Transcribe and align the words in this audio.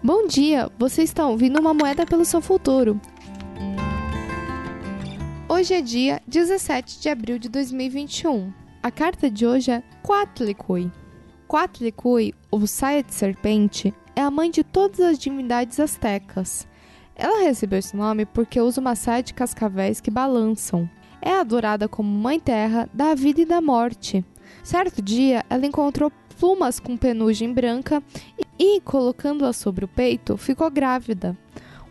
Bom 0.00 0.28
dia, 0.28 0.70
você 0.78 1.02
está 1.02 1.26
ouvindo 1.26 1.58
uma 1.58 1.74
moeda 1.74 2.06
pelo 2.06 2.24
seu 2.24 2.40
futuro. 2.40 3.00
Hoje 5.48 5.74
é 5.74 5.82
dia 5.82 6.22
17 6.24 7.00
de 7.00 7.08
abril 7.08 7.36
de 7.36 7.48
2021. 7.48 8.52
A 8.80 8.92
carta 8.92 9.28
de 9.28 9.44
hoje 9.44 9.72
é 9.72 9.82
Quatlicui. 10.04 10.92
Quatlicui, 11.48 12.32
ou 12.48 12.64
saia 12.64 13.02
de 13.02 13.12
serpente, 13.12 13.92
é 14.14 14.20
a 14.20 14.30
mãe 14.30 14.52
de 14.52 14.62
todas 14.62 15.00
as 15.00 15.18
divindades 15.18 15.80
astecas. 15.80 16.68
Ela 17.16 17.42
recebeu 17.42 17.80
esse 17.80 17.96
nome 17.96 18.24
porque 18.24 18.60
usa 18.60 18.80
uma 18.80 18.94
saia 18.94 19.24
de 19.24 19.34
cascavéis 19.34 20.00
que 20.00 20.12
balançam. 20.12 20.88
É 21.20 21.32
adorada 21.32 21.88
como 21.88 22.08
mãe 22.08 22.38
terra 22.38 22.88
da 22.94 23.16
vida 23.16 23.40
e 23.40 23.44
da 23.44 23.60
morte. 23.60 24.24
Certo 24.62 25.00
dia, 25.02 25.44
ela 25.48 25.66
encontrou 25.66 26.12
plumas 26.38 26.78
com 26.78 26.96
penugem 26.96 27.52
branca 27.52 28.02
e, 28.58 28.80
colocando-a 28.80 29.52
sobre 29.52 29.84
o 29.84 29.88
peito, 29.88 30.36
ficou 30.36 30.70
grávida. 30.70 31.36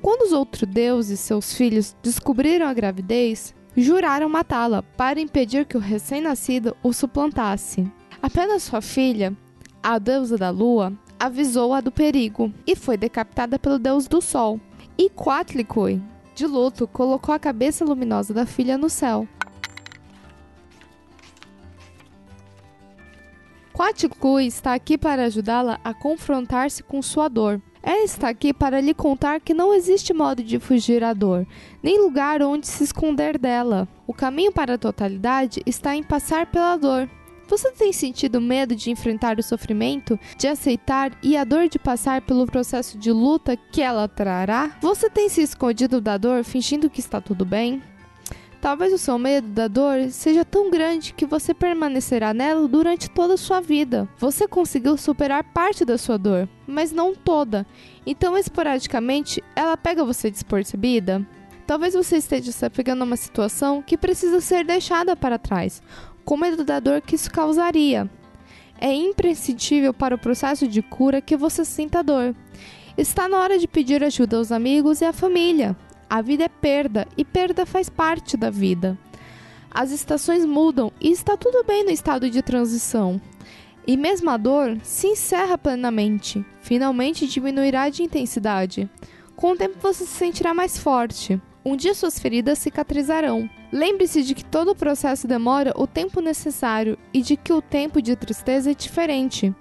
Quando 0.00 0.22
os 0.22 0.32
outros 0.32 0.68
deuses 0.68 1.20
e 1.20 1.22
seus 1.22 1.54
filhos 1.54 1.96
descobriram 2.02 2.66
a 2.66 2.74
gravidez, 2.74 3.54
juraram 3.76 4.28
matá-la 4.28 4.82
para 4.82 5.20
impedir 5.20 5.64
que 5.64 5.76
o 5.76 5.80
recém-nascido 5.80 6.76
o 6.82 6.92
suplantasse. 6.92 7.90
Apenas 8.20 8.64
sua 8.64 8.80
filha, 8.80 9.36
a 9.82 9.98
deusa 9.98 10.36
da 10.36 10.50
lua, 10.50 10.92
avisou-a 11.18 11.80
do 11.80 11.92
perigo 11.92 12.52
e 12.66 12.74
foi 12.74 12.96
decapitada 12.96 13.58
pelo 13.58 13.78
deus 13.78 14.08
do 14.08 14.20
sol. 14.20 14.60
E 14.98 15.08
Quatlicui, 15.08 16.02
de 16.34 16.46
luto, 16.46 16.88
colocou 16.88 17.34
a 17.34 17.38
cabeça 17.38 17.84
luminosa 17.84 18.34
da 18.34 18.46
filha 18.46 18.76
no 18.76 18.90
céu. 18.90 19.26
Quatlicui 23.72 24.46
está 24.46 24.74
aqui 24.74 24.98
para 24.98 25.24
ajudá-la 25.24 25.80
a 25.82 25.94
confrontar-se 25.94 26.82
com 26.82 27.00
sua 27.00 27.28
dor. 27.28 27.60
Ela 27.82 28.04
está 28.04 28.28
aqui 28.28 28.52
para 28.52 28.80
lhe 28.80 28.94
contar 28.94 29.40
que 29.40 29.54
não 29.54 29.74
existe 29.74 30.12
modo 30.12 30.42
de 30.42 30.60
fugir 30.60 31.02
à 31.02 31.12
dor, 31.12 31.46
nem 31.82 32.00
lugar 32.00 32.42
onde 32.42 32.66
se 32.66 32.84
esconder 32.84 33.36
dela. 33.38 33.88
O 34.06 34.14
caminho 34.14 34.52
para 34.52 34.74
a 34.74 34.78
totalidade 34.78 35.62
está 35.66 35.96
em 35.96 36.02
passar 36.02 36.46
pela 36.46 36.76
dor. 36.76 37.08
Você 37.48 37.72
tem 37.72 37.92
sentido 37.92 38.40
medo 38.40 38.74
de 38.74 38.90
enfrentar 38.90 39.38
o 39.38 39.42
sofrimento, 39.42 40.18
de 40.38 40.46
aceitar 40.46 41.12
e 41.22 41.36
a 41.36 41.42
dor 41.42 41.68
de 41.68 41.78
passar 41.78 42.22
pelo 42.22 42.46
processo 42.46 42.96
de 42.96 43.10
luta 43.10 43.56
que 43.56 43.82
ela 43.82 44.06
trará? 44.06 44.76
Você 44.80 45.10
tem 45.10 45.28
se 45.28 45.42
escondido 45.42 46.00
da 46.00 46.16
dor 46.16 46.44
fingindo 46.44 46.88
que 46.88 47.00
está 47.00 47.20
tudo 47.20 47.44
bem? 47.44 47.82
Talvez 48.62 48.92
o 48.92 48.98
seu 48.98 49.18
medo 49.18 49.48
da 49.48 49.66
dor 49.66 50.08
seja 50.10 50.44
tão 50.44 50.70
grande 50.70 51.12
que 51.14 51.26
você 51.26 51.52
permanecerá 51.52 52.32
nela 52.32 52.68
durante 52.68 53.10
toda 53.10 53.34
a 53.34 53.36
sua 53.36 53.60
vida. 53.60 54.08
Você 54.18 54.46
conseguiu 54.46 54.96
superar 54.96 55.42
parte 55.42 55.84
da 55.84 55.98
sua 55.98 56.16
dor, 56.16 56.48
mas 56.64 56.92
não 56.92 57.12
toda. 57.12 57.66
Então, 58.06 58.38
esporadicamente, 58.38 59.42
ela 59.56 59.76
pega 59.76 60.04
você 60.04 60.30
despercebida. 60.30 61.26
Talvez 61.66 61.94
você 61.94 62.18
esteja 62.18 62.52
se 62.52 62.64
apegando 62.64 63.02
a 63.02 63.04
uma 63.04 63.16
situação 63.16 63.82
que 63.82 63.98
precisa 63.98 64.40
ser 64.40 64.64
deixada 64.64 65.16
para 65.16 65.40
trás, 65.40 65.82
com 66.24 66.36
medo 66.36 66.62
da 66.62 66.78
dor 66.78 67.00
que 67.00 67.16
isso 67.16 67.32
causaria. 67.32 68.08
É 68.80 68.94
imprescindível 68.94 69.92
para 69.92 70.14
o 70.14 70.18
processo 70.18 70.68
de 70.68 70.82
cura 70.82 71.20
que 71.20 71.36
você 71.36 71.64
sinta 71.64 72.00
dor. 72.00 72.32
Está 72.96 73.28
na 73.28 73.38
hora 73.38 73.58
de 73.58 73.66
pedir 73.66 74.04
ajuda 74.04 74.36
aos 74.36 74.52
amigos 74.52 75.00
e 75.00 75.04
à 75.04 75.12
família. 75.12 75.76
A 76.12 76.20
vida 76.20 76.44
é 76.44 76.48
perda 76.48 77.08
e 77.16 77.24
perda 77.24 77.64
faz 77.64 77.88
parte 77.88 78.36
da 78.36 78.50
vida. 78.50 78.98
As 79.70 79.90
estações 79.90 80.44
mudam 80.44 80.92
e 81.00 81.10
está 81.10 81.38
tudo 81.38 81.64
bem 81.64 81.84
no 81.84 81.90
estado 81.90 82.28
de 82.28 82.42
transição. 82.42 83.18
E 83.86 83.96
mesmo 83.96 84.28
a 84.28 84.36
dor 84.36 84.76
se 84.82 85.06
encerra 85.06 85.56
plenamente, 85.56 86.44
finalmente 86.60 87.26
diminuirá 87.26 87.88
de 87.88 88.02
intensidade. 88.02 88.90
Com 89.34 89.52
o 89.52 89.56
tempo 89.56 89.78
você 89.80 90.04
se 90.04 90.10
sentirá 90.10 90.52
mais 90.52 90.76
forte. 90.76 91.40
Um 91.64 91.76
dia 91.76 91.94
suas 91.94 92.18
feridas 92.18 92.58
cicatrizarão. 92.58 93.48
Lembre-se 93.72 94.22
de 94.22 94.34
que 94.34 94.44
todo 94.44 94.72
o 94.72 94.76
processo 94.76 95.26
demora 95.26 95.72
o 95.78 95.86
tempo 95.86 96.20
necessário 96.20 96.98
e 97.14 97.22
de 97.22 97.38
que 97.38 97.54
o 97.54 97.62
tempo 97.62 98.02
de 98.02 98.14
tristeza 98.16 98.72
é 98.72 98.74
diferente. 98.74 99.54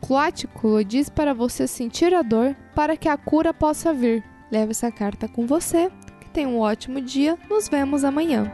Cloático 0.00 0.82
diz 0.82 1.10
para 1.10 1.34
você 1.34 1.66
sentir 1.66 2.14
a 2.14 2.22
dor 2.22 2.56
para 2.74 2.96
que 2.96 3.06
a 3.06 3.18
cura 3.18 3.52
possa 3.52 3.92
vir. 3.92 4.24
Leve 4.50 4.70
essa 4.72 4.90
carta 4.90 5.28
com 5.28 5.46
você. 5.46 5.90
Que 6.20 6.30
tenha 6.30 6.48
um 6.48 6.58
ótimo 6.58 7.00
dia. 7.00 7.38
Nos 7.48 7.68
vemos 7.68 8.04
amanhã. 8.04 8.50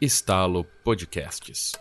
Estalo 0.00 0.64
Podcasts 0.84 1.72